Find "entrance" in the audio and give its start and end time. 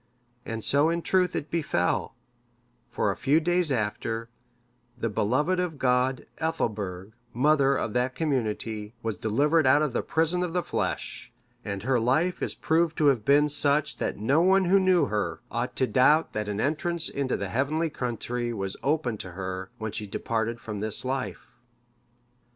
16.59-17.07